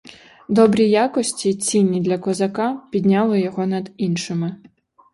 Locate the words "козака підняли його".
2.17-3.67